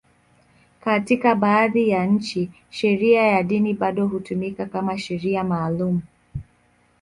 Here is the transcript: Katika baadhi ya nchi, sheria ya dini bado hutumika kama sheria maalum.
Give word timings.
Katika 0.79 1.35
baadhi 1.35 1.89
ya 1.89 2.05
nchi, 2.05 2.51
sheria 2.69 3.21
ya 3.27 3.43
dini 3.43 3.73
bado 3.73 4.07
hutumika 4.07 4.65
kama 4.65 4.97
sheria 4.97 5.43
maalum. 5.43 6.01